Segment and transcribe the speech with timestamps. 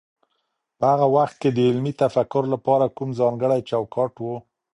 [0.77, 4.27] په هغه وخت کي د علمي تفکر لپاره کوم ځانګړی چوکاټ و؟